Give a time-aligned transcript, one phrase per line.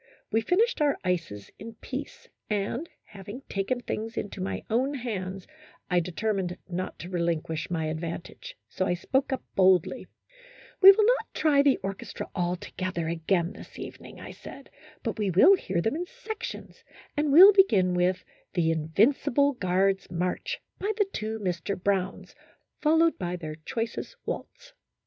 [0.31, 5.45] We finished our ices in peace, and, having taken things into my own hands,
[5.91, 10.07] I determined not to relinquish my advantage, so I spoke up boldly,"
[10.81, 14.71] We will not try the orchestra all together again this evening," I said,"
[15.03, 16.83] but we will hear them in sections,
[17.15, 18.25] and will begin with'
[18.55, 21.79] The In vincible Guards' March,' by the two Mr.
[21.79, 22.33] Browns,
[22.79, 24.73] followed by their choicest waltz."